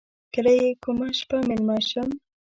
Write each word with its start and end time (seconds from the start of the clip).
کله 0.33 0.51
یې 0.61 0.69
کومه 0.83 1.07
شپه 1.19 1.37
میلمه 1.47 1.77
شم. 1.89 2.09